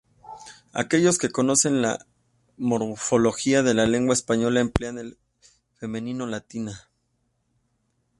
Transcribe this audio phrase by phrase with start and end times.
[0.73, 2.07] Aquellos que conocen la
[2.57, 5.19] morfología de la lengua española emplean el
[5.75, 6.89] femenino "Latina".